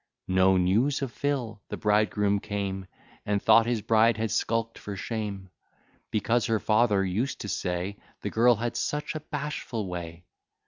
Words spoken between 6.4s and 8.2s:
her father used to say,